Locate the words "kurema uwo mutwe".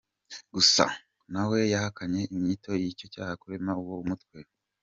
3.41-4.39